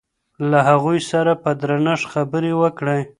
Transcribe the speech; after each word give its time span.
له 0.49 0.59
هغوی 0.69 0.99
سره 1.11 1.31
په 1.43 1.49
درنښت 1.61 2.05
خبرې 2.13 2.53
وکړئ. 2.61 3.01